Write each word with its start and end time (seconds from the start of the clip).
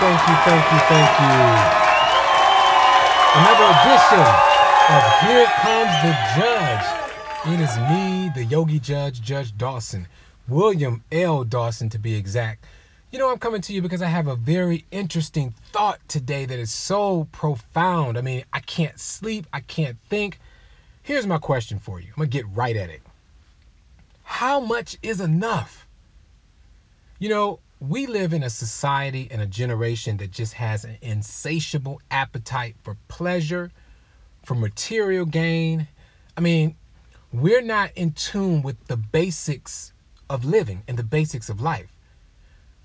thank 0.00 0.28
you, 0.28 0.34
thank 0.48 0.64
you, 0.72 0.78
thank 0.88 1.20
you. 1.20 1.80
Another 3.36 3.68
edition 3.76 4.24
of 4.88 5.02
Here 5.20 5.46
Comes 5.60 5.92
the 6.02 6.16
Judge. 6.36 6.86
It 7.46 7.60
is 7.60 7.76
me, 7.90 8.30
the 8.34 8.44
Yogi 8.44 8.80
Judge, 8.80 9.20
Judge 9.20 9.56
Dawson, 9.56 10.08
William 10.48 11.04
L. 11.12 11.44
Dawson 11.44 11.90
to 11.90 11.98
be 11.98 12.14
exact. 12.14 12.64
You 13.12 13.18
know, 13.18 13.30
I'm 13.30 13.38
coming 13.38 13.60
to 13.60 13.74
you 13.74 13.82
because 13.82 14.00
I 14.00 14.06
have 14.06 14.26
a 14.26 14.36
very 14.36 14.86
interesting 14.90 15.54
thought 15.70 16.00
today 16.08 16.46
that 16.46 16.58
is 16.58 16.70
so 16.70 17.28
profound. 17.30 18.16
I 18.16 18.22
mean, 18.22 18.44
I 18.54 18.60
can't 18.60 18.98
sleep, 18.98 19.46
I 19.52 19.60
can't 19.60 19.98
think. 20.08 20.40
Here's 21.02 21.26
my 21.26 21.38
question 21.38 21.78
for 21.78 22.00
you. 22.00 22.08
I'm 22.08 22.16
going 22.16 22.30
to 22.30 22.38
get 22.38 22.46
right 22.54 22.76
at 22.76 22.88
it. 22.88 23.02
How 24.22 24.60
much 24.60 24.96
is 25.02 25.20
enough? 25.20 25.86
You 27.18 27.28
know, 27.28 27.60
we 27.80 28.06
live 28.06 28.34
in 28.34 28.42
a 28.42 28.50
society 28.50 29.26
and 29.30 29.40
a 29.40 29.46
generation 29.46 30.18
that 30.18 30.30
just 30.30 30.54
has 30.54 30.84
an 30.84 30.98
insatiable 31.00 32.00
appetite 32.10 32.76
for 32.82 32.98
pleasure, 33.08 33.70
for 34.44 34.54
material 34.54 35.24
gain. 35.24 35.88
I 36.36 36.42
mean, 36.42 36.76
we're 37.32 37.62
not 37.62 37.90
in 37.96 38.12
tune 38.12 38.60
with 38.60 38.86
the 38.86 38.98
basics 38.98 39.94
of 40.28 40.44
living 40.44 40.82
and 40.86 40.98
the 40.98 41.02
basics 41.02 41.48
of 41.48 41.62
life. 41.62 41.90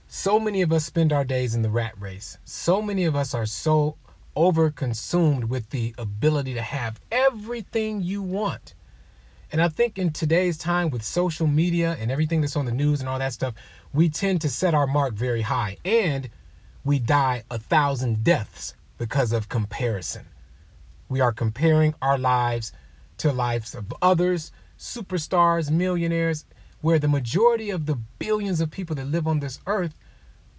So 0.07 0.39
many 0.39 0.61
of 0.61 0.71
us 0.71 0.85
spend 0.85 1.11
our 1.11 1.25
days 1.25 1.53
in 1.53 1.61
the 1.61 1.69
rat 1.69 1.93
race. 1.99 2.37
So 2.45 2.81
many 2.81 3.03
of 3.03 3.17
us 3.17 3.33
are 3.33 3.45
so 3.45 3.97
overconsumed 4.37 5.45
with 5.45 5.71
the 5.71 5.93
ability 5.97 6.53
to 6.53 6.61
have 6.61 7.01
everything 7.11 8.01
you 8.01 8.21
want. 8.21 8.75
And 9.55 9.61
I 9.61 9.69
think 9.69 9.97
in 9.97 10.11
today's 10.11 10.57
time 10.57 10.89
with 10.89 11.01
social 11.01 11.47
media 11.47 11.95
and 11.97 12.11
everything 12.11 12.41
that's 12.41 12.57
on 12.57 12.65
the 12.65 12.73
news 12.73 12.99
and 12.99 13.07
all 13.07 13.19
that 13.19 13.31
stuff, 13.31 13.53
we 13.93 14.09
tend 14.09 14.41
to 14.41 14.49
set 14.49 14.73
our 14.73 14.85
mark 14.85 15.13
very 15.13 15.43
high 15.43 15.77
and 15.85 16.29
we 16.83 16.99
die 16.99 17.43
a 17.49 17.57
thousand 17.57 18.21
deaths 18.21 18.75
because 18.97 19.31
of 19.31 19.47
comparison. 19.47 20.25
We 21.07 21.21
are 21.21 21.31
comparing 21.31 21.95
our 22.01 22.17
lives 22.17 22.73
to 23.19 23.31
lives 23.31 23.73
of 23.73 23.93
others, 24.01 24.51
superstars, 24.77 25.71
millionaires, 25.71 26.43
where 26.81 26.99
the 26.99 27.07
majority 27.07 27.69
of 27.69 27.85
the 27.85 27.95
billions 28.19 28.59
of 28.59 28.71
people 28.71 28.97
that 28.97 29.07
live 29.07 29.25
on 29.25 29.39
this 29.39 29.61
earth, 29.67 29.95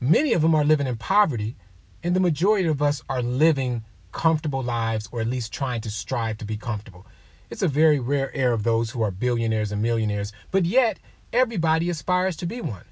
many 0.01 0.33
of 0.33 0.41
them 0.41 0.55
are 0.55 0.65
living 0.65 0.87
in 0.87 0.97
poverty, 0.97 1.55
and 2.03 2.17
the 2.17 2.21
majority 2.21 2.67
of 2.67 2.81
us 2.81 3.03
are 3.11 3.21
living 3.21 3.85
comfortable 4.13 4.63
lives 4.63 5.07
or 5.13 5.21
at 5.21 5.27
least 5.27 5.53
trying 5.53 5.83
to 5.83 5.91
strive 5.91 6.39
to 6.39 6.47
be 6.47 6.57
comfortable. 6.57 7.05
It's 7.49 7.63
a 7.63 7.69
very 7.69 8.01
rare 8.01 8.35
air 8.35 8.53
of 8.53 8.65
those 8.65 8.91
who 8.91 9.03
are 9.03 9.11
billionaires 9.11 9.71
and 9.71 9.81
millionaires, 9.81 10.33
but 10.51 10.65
yet 10.65 10.99
everybody 11.33 11.89
aspires 11.89 12.37
to 12.39 12.47
be 12.47 12.61
one. 12.61 12.85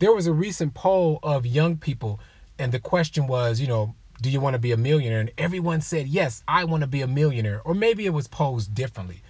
There 0.00 0.12
was 0.12 0.26
a 0.26 0.32
recent 0.32 0.74
poll 0.74 1.18
of 1.22 1.46
young 1.46 1.76
people, 1.76 2.20
and 2.58 2.72
the 2.72 2.80
question 2.80 3.26
was, 3.26 3.60
you 3.60 3.66
know, 3.66 3.94
do 4.20 4.30
you 4.30 4.40
want 4.40 4.54
to 4.54 4.58
be 4.58 4.72
a 4.72 4.76
millionaire? 4.76 5.20
And 5.20 5.32
everyone 5.38 5.80
said, 5.80 6.08
yes, 6.08 6.42
I 6.48 6.64
want 6.64 6.80
to 6.80 6.88
be 6.88 7.02
a 7.02 7.06
millionaire. 7.06 7.60
Or 7.64 7.74
maybe 7.74 8.04
it 8.04 8.12
was 8.12 8.26
posed 8.26 8.74
differently. 8.74 9.22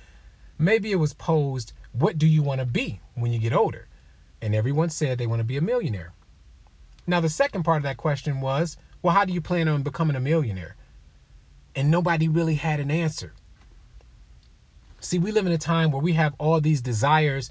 Maybe 0.59 0.93
it 0.93 0.97
was 0.97 1.13
posed, 1.13 1.73
what 1.93 2.19
do 2.19 2.27
you 2.27 2.43
want 2.43 2.61
to 2.61 2.67
be 2.67 3.01
when 3.15 3.33
you 3.33 3.39
get 3.39 3.53
older? 3.53 3.87
And 4.41 4.55
everyone 4.55 4.89
said 4.89 5.19
they 5.19 5.27
want 5.27 5.41
to 5.41 5.45
be 5.45 5.59
a 5.59 5.63
millionaire. 5.63 6.13
Now, 7.07 7.21
the 7.21 7.29
second 7.29 7.65
part 7.65 7.79
of 7.79 7.83
that 7.83 7.97
question 7.97 8.41
was, 8.41 8.77
well, 9.03 9.15
how 9.15 9.25
do 9.25 9.33
you 9.33 9.41
plan 9.41 9.69
on 9.69 9.83
becoming 9.83 10.17
a 10.17 10.21
millionaire? 10.21 10.77
And 11.75 11.91
nobody 11.91 12.29
really 12.29 12.57
had 12.57 12.81
an 12.81 12.91
answer. 12.91 13.35
See, 15.01 15.19
we 15.19 15.33
live 15.33 15.47
in 15.47 15.53
a 15.53 15.59
time 15.59 15.91
where 15.91 16.03
we 16.03 16.15
have 16.15 16.35
all 16.39 16.61
these 16.61 16.81
desires, 16.81 17.51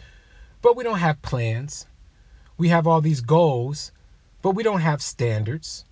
but 0.61 0.75
we 0.75 0.83
don't 0.83 0.99
have 0.99 1.21
plans 1.21 1.87
we 2.57 2.69
have 2.69 2.87
all 2.87 3.01
these 3.01 3.21
goals, 3.21 3.91
but 4.41 4.51
we 4.51 4.63
don't 4.63 4.81
have 4.81 5.01
standards. 5.01 5.85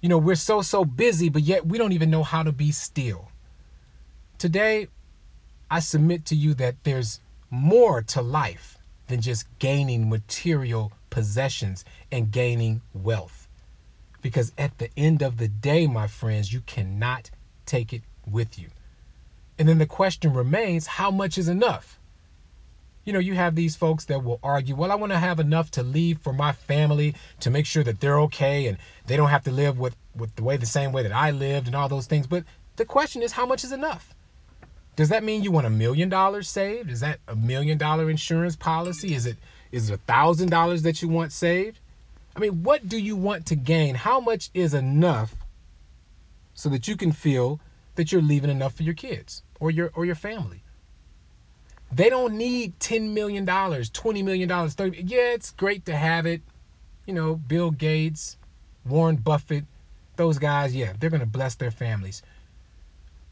You 0.00 0.08
know, 0.08 0.18
we're 0.18 0.34
so, 0.34 0.62
so 0.62 0.84
busy, 0.84 1.28
but 1.28 1.42
yet 1.42 1.66
we 1.66 1.78
don't 1.78 1.92
even 1.92 2.10
know 2.10 2.22
how 2.22 2.42
to 2.42 2.52
be 2.52 2.72
still. 2.72 3.30
Today, 4.36 4.88
I 5.70 5.80
submit 5.80 6.24
to 6.26 6.36
you 6.36 6.54
that 6.54 6.76
there's 6.84 7.20
more 7.50 8.02
to 8.02 8.22
life 8.22 8.78
than 9.06 9.20
just 9.20 9.46
gaining 9.58 10.08
material 10.08 10.92
possessions 11.10 11.84
and 12.12 12.30
gaining 12.30 12.82
wealth. 12.92 13.48
Because 14.20 14.52
at 14.58 14.78
the 14.78 14.90
end 14.96 15.22
of 15.22 15.38
the 15.38 15.48
day, 15.48 15.86
my 15.86 16.06
friends, 16.06 16.52
you 16.52 16.60
cannot 16.60 17.30
take 17.64 17.92
it 17.92 18.02
with 18.26 18.58
you. 18.58 18.68
And 19.58 19.68
then 19.68 19.78
the 19.78 19.86
question 19.86 20.32
remains 20.32 20.86
how 20.86 21.10
much 21.10 21.36
is 21.38 21.48
enough? 21.48 21.98
you 23.08 23.14
know, 23.14 23.20
you 23.20 23.32
have 23.32 23.54
these 23.54 23.74
folks 23.74 24.04
that 24.04 24.22
will 24.22 24.38
argue, 24.42 24.76
well, 24.76 24.92
I 24.92 24.94
want 24.94 25.12
to 25.12 25.18
have 25.18 25.40
enough 25.40 25.70
to 25.70 25.82
leave 25.82 26.18
for 26.18 26.34
my 26.34 26.52
family 26.52 27.14
to 27.40 27.48
make 27.48 27.64
sure 27.64 27.82
that 27.82 28.00
they're 28.00 28.20
okay 28.20 28.66
and 28.66 28.76
they 29.06 29.16
don't 29.16 29.30
have 29.30 29.44
to 29.44 29.50
live 29.50 29.78
with, 29.78 29.96
with 30.14 30.36
the 30.36 30.42
way 30.42 30.58
the 30.58 30.66
same 30.66 30.92
way 30.92 31.02
that 31.04 31.12
I 31.12 31.30
lived 31.30 31.68
and 31.68 31.74
all 31.74 31.88
those 31.88 32.06
things. 32.06 32.26
But 32.26 32.44
the 32.76 32.84
question 32.84 33.22
is, 33.22 33.32
how 33.32 33.46
much 33.46 33.64
is 33.64 33.72
enough? 33.72 34.14
Does 34.94 35.08
that 35.08 35.24
mean 35.24 35.42
you 35.42 35.50
want 35.50 35.66
a 35.66 35.70
million 35.70 36.10
dollars 36.10 36.50
saved? 36.50 36.90
Is 36.90 37.00
that 37.00 37.18
a 37.26 37.34
million 37.34 37.78
dollar 37.78 38.10
insurance 38.10 38.56
policy? 38.56 39.14
Is 39.14 39.24
it 39.24 39.38
is 39.72 39.88
it 39.88 39.94
a 39.94 39.98
thousand 39.98 40.50
dollars 40.50 40.82
that 40.82 41.00
you 41.00 41.08
want 41.08 41.32
saved? 41.32 41.78
I 42.36 42.40
mean, 42.40 42.62
what 42.62 42.90
do 42.90 42.98
you 42.98 43.16
want 43.16 43.46
to 43.46 43.56
gain? 43.56 43.94
How 43.94 44.20
much 44.20 44.50
is 44.52 44.74
enough 44.74 45.34
so 46.52 46.68
that 46.68 46.88
you 46.88 46.94
can 46.94 47.12
feel 47.12 47.58
that 47.98 48.12
you're 48.12 48.22
leaving 48.22 48.48
enough 48.48 48.74
for 48.74 48.84
your 48.84 48.94
kids 48.94 49.42
or 49.58 49.72
your 49.72 49.90
or 49.94 50.06
your 50.06 50.14
family? 50.14 50.62
They 51.90 52.08
don't 52.08 52.34
need 52.34 52.78
$10 52.78 53.12
million, 53.12 53.44
$20 53.44 54.24
million, 54.24 54.68
30 54.68 55.02
Yeah, 55.04 55.32
it's 55.32 55.50
great 55.50 55.84
to 55.86 55.96
have 55.96 56.26
it. 56.26 56.42
You 57.06 57.14
know, 57.14 57.34
Bill 57.34 57.70
Gates, 57.70 58.36
Warren 58.86 59.16
Buffett, 59.16 59.64
those 60.16 60.38
guys, 60.38 60.76
yeah, 60.76 60.92
they're 60.98 61.10
to 61.10 61.26
bless 61.26 61.56
their 61.56 61.70
families. 61.72 62.22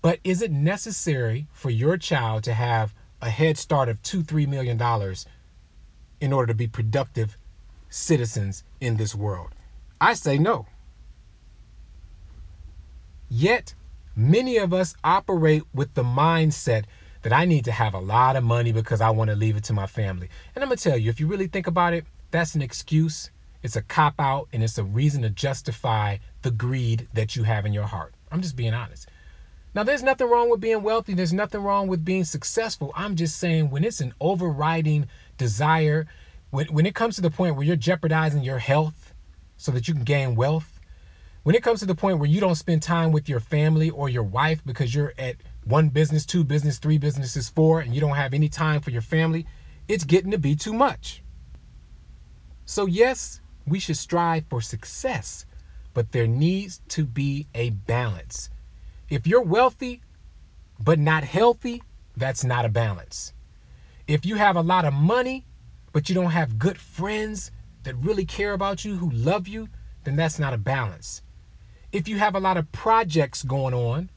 But 0.03 0.19
is 0.25 0.43
it 0.43 0.50
necessary 0.50 1.47
for 1.53 1.71
your 1.71 1.97
child 1.97 2.43
to 2.44 2.54
have 2.54 2.93
a 3.22 3.31
head 3.31 3.59
start 3.59 3.88
of 3.88 4.03
two, 4.03 4.22
three 4.22 4.47
million 4.47 4.77
dollars 4.77 5.27
in 6.21 6.33
order 6.33 6.48
to 6.48 6.54
be 6.54 6.66
productive 6.66 7.37
citizens 7.88 8.65
in 8.81 8.97
this 8.97 9.15
world? 9.15 9.50
I 10.00 10.15
say 10.15 10.38
no. 10.38 10.66
Yet, 13.28 13.75
many 14.16 14.56
of 14.56 14.72
us 14.72 14.97
operate 15.04 15.62
with 15.75 15.94
the 15.94 16.03
mindset 16.03 16.84
that 17.22 17.32
I 17.32 17.44
need 17.44 17.65
to 17.66 17.72
have 17.72 17.93
a 17.93 17.99
lot 17.99 18.37
of 18.37 18.44
money 18.44 18.72
because 18.72 19.00
I 19.00 19.10
want 19.10 19.31
to 19.31 19.37
leave 19.37 19.56
it 19.56 19.65
to 19.65 19.72
my 19.72 19.87
family. 19.87 20.28
And 20.54 20.62
I'm 20.62 20.69
going 20.69 20.78
to 20.78 20.82
tell 20.82 20.97
you, 20.97 21.10
if 21.10 21.21
you 21.21 21.27
really 21.27 21.49
think 21.49 21.66
about 21.66 21.93
it, 21.93 22.04
that's 22.31 22.54
an 22.54 22.62
excuse. 22.62 23.31
It's 23.62 23.77
a 23.77 23.82
cop 23.82 24.15
out 24.19 24.49
and 24.53 24.62
it's 24.62 24.78
a 24.78 24.84
reason 24.84 25.22
to 25.22 25.31
justify 25.31 26.19
the 26.43 26.50
greed 26.50 27.09
that 27.15 27.37
you 27.37 27.43
have 27.43 27.66
in 27.66 27.72
your 27.72 27.84
heart. 27.84 28.15
I'm 28.31 28.41
just 28.41 28.56
being 28.56 28.75
honest. 28.75 29.09
Now, 29.75 29.82
there's 29.82 30.03
nothing 30.03 30.31
wrong 30.31 30.48
with 30.48 30.60
being 30.60 30.83
wealthy. 30.83 31.12
There's 31.12 31.33
nothing 31.33 31.62
wrong 31.62 31.87
with 31.87 32.04
being 32.04 32.25
successful. 32.25 32.93
I'm 32.94 33.15
just 33.15 33.38
saying 33.38 33.71
when 33.71 33.84
it's 33.84 34.00
an 34.00 34.15
overriding 34.21 35.06
desire, 35.37 36.06
when, 36.50 36.69
when 36.69 36.87
it 36.87 36.94
comes 36.94 37.16
to 37.16 37.22
the 37.22 37.31
point 37.31 37.56
where 37.56 37.66
you're 37.66 37.77
jeopardizing 37.77 38.43
your 38.43 38.59
health 38.59 39.12
so 39.59 39.72
that 39.72 39.88
you 39.88 39.94
can 39.94 40.04
gain 40.04 40.34
wealth, 40.34 40.75
when 41.47 41.55
it 41.55 41.62
comes 41.62 41.79
to 41.79 41.87
the 41.87 41.95
point 41.95 42.19
where 42.19 42.29
you 42.29 42.41
don't 42.41 42.57
spend 42.57 42.83
time 42.83 43.12
with 43.12 43.29
your 43.29 43.39
family 43.39 43.89
or 43.89 44.09
your 44.09 44.25
wife 44.25 44.61
because 44.67 44.93
you're 44.93 45.15
at 45.17 45.37
one 45.62 45.89
business, 45.89 46.27
two 46.27 46.43
business, 46.43 46.79
three 46.79 46.99
businesses, 46.99 47.49
four, 47.49 47.79
and 47.79 47.95
you 47.95 48.01
don't 48.01 48.17
have 48.17 48.34
any 48.34 48.49
time 48.49 48.81
for 48.81 48.91
your 48.91 49.01
family, 49.01 49.47
it's 49.87 50.03
getting 50.03 50.33
to 50.33 50.39
be 50.39 50.57
too 50.57 50.73
much. 50.73 51.23
So, 52.65 52.87
yes, 52.87 53.41
we 53.65 53.79
should 53.79 53.97
strive 53.97 54.47
for 54.51 54.61
success, 54.61 55.47
but 55.95 56.11
there 56.11 56.27
needs 56.27 56.81
to 56.89 57.05
be 57.05 57.47
a 57.55 57.71
balance. 57.71 58.51
If 59.09 59.25
you're 59.25 59.41
wealthy 59.41 60.03
but 60.81 60.99
not 60.99 61.23
healthy, 61.23 61.81
that's 62.17 62.43
not 62.43 62.65
a 62.65 62.69
balance. 62.69 63.34
If 64.09 64.27
you 64.27 64.34
have 64.34 64.57
a 64.57 64.63
lot 64.63 64.84
of 64.84 64.92
money 64.92 65.47
but 65.92 66.09
you 66.09 66.16
don't 66.16 66.33
have 66.33 66.59
good 66.59 66.77
friends 66.77 67.53
that 67.84 67.95
really 67.99 68.25
care 68.25 68.53
about 68.53 68.84
you, 68.84 68.97
who 68.97 69.10
love 69.10 69.47
you, 69.47 69.69
then 70.03 70.16
that's 70.16 70.41
not 70.41 70.53
a 70.53 70.59
balance. 70.59 71.22
If 71.97 72.09
you 72.09 72.19
have 72.19 72.34
a 72.34 72.41
lot 72.41 72.59
of 72.59 72.71
projects 72.72 73.43
going 73.43 73.72
on 73.72 74.10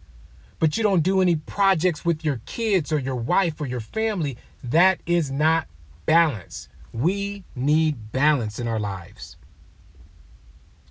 but 0.59 0.75
you 0.75 0.83
don't 0.83 1.01
do 1.01 1.21
any 1.21 1.37
projects 1.37 2.03
with 2.03 2.25
your 2.25 2.41
kids 2.45 2.91
or 2.91 2.99
your 2.99 3.15
wife 3.15 3.61
or 3.61 3.65
your 3.67 3.79
family, 3.79 4.35
that 4.61 4.99
is 5.05 5.31
not 5.31 5.65
balance. 6.05 6.67
We 6.91 7.45
need 7.55 8.11
balance 8.11 8.59
in 8.59 8.67
our 8.67 8.81
lives. 8.81 9.37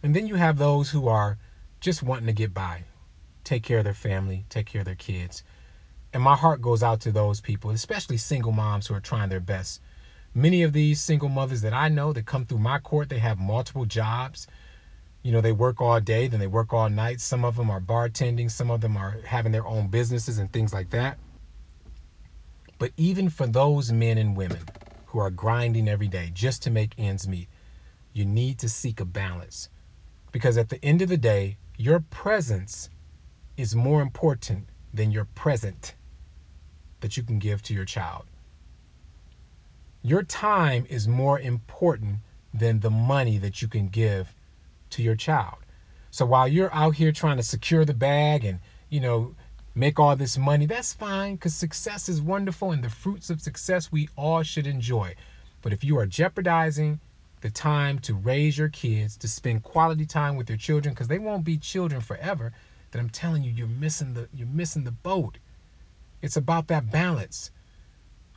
And 0.03 0.17
then 0.17 0.27
you 0.27 0.37
have 0.37 0.57
those 0.57 0.89
who 0.89 1.09
are 1.09 1.37
just 1.79 2.03
wanting 2.03 2.29
to 2.29 2.33
get 2.33 2.55
by, 2.55 2.85
take 3.45 3.65
care 3.65 3.77
of 3.77 3.85
their 3.85 3.93
family, 3.93 4.47
take 4.49 4.65
care 4.65 4.81
of 4.81 4.87
their 4.87 4.95
kids. 4.95 5.45
And 6.15 6.23
my 6.23 6.37
heart 6.37 6.63
goes 6.63 6.83
out 6.83 7.03
to 7.03 7.13
those 7.13 7.43
people, 7.43 7.69
especially 7.69 8.17
single 8.17 8.53
moms 8.53 8.87
who 8.87 8.95
are 8.95 9.01
trying 9.01 9.29
their 9.29 9.41
best. 9.41 9.83
Many 10.33 10.63
of 10.63 10.73
these 10.73 11.03
single 11.03 11.29
mothers 11.29 11.61
that 11.61 11.75
I 11.75 11.91
know 11.91 12.15
that 12.15 12.25
come 12.25 12.47
through 12.47 12.61
my 12.61 12.79
court, 12.79 13.11
they 13.11 13.19
have 13.19 13.39
multiple 13.39 13.85
jobs 13.85 14.47
you 15.23 15.33
know, 15.33 15.41
they 15.41 15.53
work 15.53 15.81
all 15.81 16.01
day, 16.01 16.29
then 16.29 16.41
they 16.41 16.47
work 16.47 16.73
all 16.73 16.89
night. 16.89 17.21
Some 17.21 17.45
of 17.45 17.57
them 17.57 17.71
are 17.71 17.81
bartending, 17.81 18.51
some 18.51 18.71
of 18.71 18.81
them 18.81 18.97
are 18.97 19.19
having 19.25 19.53
their 19.53 19.67
own 19.67 19.89
businesses 19.89 20.39
and 20.39 20.53
things 20.53 20.73
like 20.73 20.91
that. 20.91 21.19
But 22.79 22.93
even 22.97 23.29
for 23.29 23.47
those 23.47 23.93
men 23.93 24.19
and 24.19 24.37
women 24.37 24.63
who 25.07 25.19
are 25.19 25.31
grinding 25.31 25.89
every 25.89 26.09
day 26.09 26.31
just 26.33 26.63
to 26.63 26.71
make 26.71 26.95
ends 26.97 27.27
meet, 27.27 27.49
you 28.13 28.25
need 28.25 28.59
to 28.61 28.69
seek 28.69 29.01
a 29.01 29.05
balance. 29.05 29.69
Because 30.31 30.57
at 30.57 30.69
the 30.69 30.83
end 30.85 31.03
of 31.03 31.09
the 31.09 31.17
day, 31.17 31.57
your 31.77 32.01
presence 32.01 32.91
is 33.57 33.75
more 33.75 34.01
important 34.01 34.69
than 34.95 35.11
your 35.11 35.25
present 35.25 35.95
that 37.01 37.17
you 37.17 37.23
can 37.23 37.39
give 37.39 37.63
to 37.63 37.75
your 37.75 37.85
child. 37.85 38.25
Your 40.03 40.23
time 40.23 40.87
is 40.89 41.09
more 41.09 41.39
important 41.41 42.19
than 42.55 42.81
the 42.81 42.91
money 42.91 43.39
that 43.39 43.61
you 43.61 43.69
can 43.69 43.89
give 43.89 44.35
to 44.91 45.03
your 45.03 45.17
child. 45.17 45.57
So 46.11 46.25
while 46.27 46.49
you're 46.49 46.73
out 46.75 46.97
here 46.97 47.13
trying 47.13 47.37
to 47.37 47.43
secure 47.43 47.85
the 47.85 47.95
bag 47.95 48.45
and, 48.45 48.61
you 48.89 49.01
know, 49.01 49.35
make 49.75 49.99
all 49.99 50.17
this 50.17 50.37
money, 50.39 50.67
that's 50.67 50.93
fine 50.93 51.35
because 51.35 51.55
success 51.55 52.09
is 52.09 52.21
wonderful 52.21 52.73
and 52.73 52.83
the 52.83 52.91
fruits 52.91 53.31
of 53.31 53.41
success 53.41 53.93
we 53.93 54.09
all 54.17 54.43
should 54.43 54.67
enjoy. 54.67 55.15
But 55.63 55.73
if 55.73 55.85
you 55.85 55.99
are 55.99 56.07
jeopardizing 56.07 57.01
the 57.41 57.51
time 57.51 57.99
to 58.01 58.15
raise 58.15 58.59
your 58.59 58.69
kids, 58.69 59.17
to 59.19 59.29
spend 59.29 59.63
quality 59.63 60.07
time 60.07 60.37
with 60.37 60.49
your 60.49 60.59
children, 60.59 60.95
because 60.95 61.09
they 61.09 61.19
won't 61.19 61.45
be 61.45 61.57
children 61.57 62.01
forever, 62.01 62.53
then 62.91 63.01
I'm 63.01 63.11
telling 63.11 63.45
you, 63.45 63.53
you're 63.53 63.67
missing 63.67 64.15
the 64.15 64.29
you're 64.35 64.49
missing 64.49 64.85
the 64.85 64.91
boat. 64.91 65.39
It's 66.23 66.37
about 66.37 66.69
that 66.69 66.91
balance. 66.91 67.51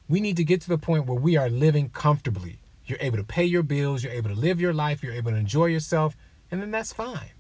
We 0.08 0.20
need 0.20 0.38
to 0.38 0.44
get 0.44 0.62
to 0.62 0.70
the 0.70 0.78
point 0.78 1.06
where 1.06 1.20
we 1.20 1.38
are 1.38 1.50
living 1.50 1.90
comfortably. 1.90 2.60
You're 2.86 3.00
able 3.02 3.18
to 3.18 3.24
pay 3.24 3.46
your 3.46 3.64
bills, 3.64 4.04
you're 4.04 4.14
able 4.14 4.30
to 4.30 4.36
live 4.36 4.60
your 4.60 4.74
life, 4.74 5.02
you're 5.02 5.14
able 5.14 5.32
to 5.32 5.38
enjoy 5.38 5.68
yourself, 5.68 6.18
and 6.52 6.62
then 6.62 6.72
that's 6.72 6.94
fine. 6.94 7.32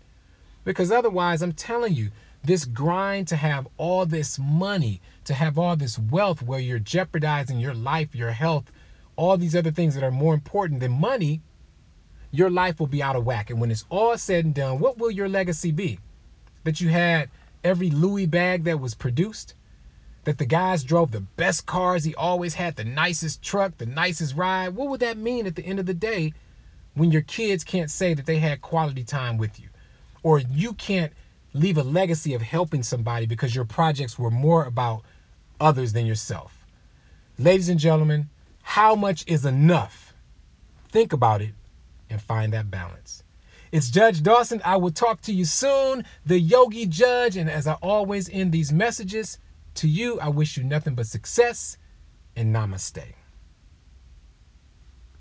Because 0.63 0.92
otherwise, 0.92 1.42
I'm 1.42 1.54
telling 1.54 1.94
you, 1.94 2.12
this 2.44 2.66
grind 2.66 3.28
to 3.28 3.36
have 3.36 3.68
all 3.78 4.06
this 4.06 4.40
money, 4.40 5.00
to 5.25 5.34
have 5.34 5.60
all 5.60 5.75
this 5.75 6.00
wealth 6.00 6.42
where 6.42 6.60
you're 6.60 6.80
jeopardizing 6.80 7.60
your 7.60 7.74
life, 7.74 8.16
your 8.16 8.31
health, 8.31 8.72
all 9.16 9.38
these 9.38 9.56
other 9.56 9.72
things 9.72 9.94
that 9.94 10.04
are 10.04 10.12
more 10.12 10.34
important 10.34 10.80
than 10.80 10.92
money, 10.92 11.42
your 12.31 12.50
life 12.50 12.80
will 12.80 12.88
be 12.88 13.04
out 13.04 13.16
of 13.16 13.25
whack. 13.25 13.50
And 13.50 13.60
when 13.60 13.69
it's 13.69 13.86
all 13.90 14.18
said 14.18 14.46
and 14.46 14.56
done, 14.56 14.80
what 14.80 14.98
will 14.98 15.12
your 15.12 15.30
legacy 15.30 15.72
be? 15.72 16.00
That 16.64 16.81
you 16.81 16.90
had 16.90 17.30
every 17.64 17.92
Louis 17.92 18.25
bag 18.25 18.64
that 18.64 18.80
was 18.80 18.96
produced? 18.96 19.54
That 20.24 20.38
the 20.38 20.46
guys 20.46 20.84
drove 20.84 21.12
the 21.12 21.22
best 21.22 21.66
cars, 21.66 22.04
he 22.04 22.16
always 22.16 22.56
had 22.56 22.75
the 22.75 22.84
nicest 22.84 23.42
truck, 23.42 23.78
the 23.78 23.86
nicest 23.86 24.36
ride? 24.36 24.75
What 24.75 24.88
would 24.90 25.02
that 25.02 25.18
mean 25.18 25.46
at 25.46 25.56
the 25.56 25.66
end 25.66 25.80
of 25.80 25.86
the 25.86 25.94
day 25.94 26.34
when 26.94 27.12
your 27.12 27.22
kids 27.22 27.64
can't 27.64 27.90
say 27.90 28.14
that 28.14 28.26
they 28.26 28.38
had 28.38 28.62
quality 28.62 29.04
time 29.04 29.38
with 29.38 29.60
you? 29.60 29.70
Or 30.24 30.40
you 30.40 30.74
can't 30.74 31.14
leave 31.54 31.78
a 31.78 31.84
legacy 31.84 32.34
of 32.34 32.42
helping 32.42 32.84
somebody 32.84 33.26
because 33.26 33.56
your 33.56 33.66
projects 33.66 34.18
were 34.18 34.32
more 34.32 34.66
about 34.66 35.04
others 35.60 35.94
than 35.94 36.06
yourself. 36.06 36.66
Ladies 37.38 37.70
and 37.70 37.80
gentlemen, 37.80 38.30
how 38.62 38.96
much 38.96 39.24
is 39.28 39.46
enough? 39.46 40.14
Think 40.90 41.14
about 41.14 41.42
it 41.42 41.54
and 42.10 42.22
find 42.22 42.54
that 42.54 42.70
balance. 42.70 43.24
It's 43.72 43.90
Judge 43.90 44.22
Dawson. 44.22 44.62
I 44.66 44.76
will 44.76 44.92
talk 44.92 45.22
to 45.22 45.34
you 45.34 45.46
soon, 45.46 46.04
the 46.26 46.40
Yogi 46.40 46.86
Judge. 46.86 47.38
And 47.38 47.50
as 47.50 47.68
I 47.68 47.74
always 47.76 48.30
end 48.30 48.52
these 48.52 48.72
messages, 48.72 49.38
to 49.76 49.88
you, 49.88 50.20
I 50.20 50.28
wish 50.28 50.58
you 50.58 50.64
nothing 50.64 50.96
but 50.96 51.08
success 51.08 51.78
and 52.36 52.54
namaste. 52.54 53.14